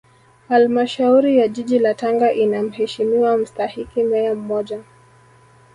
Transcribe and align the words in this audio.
Halmashauri 0.49 1.37
ya 1.37 1.47
Jiji 1.47 1.79
la 1.79 1.93
Tanga 1.93 2.33
ina 2.33 2.63
Mheshimiwa 2.63 3.37
Mstahiki 3.37 4.03
Meya 4.03 4.35
mmoja 4.35 4.83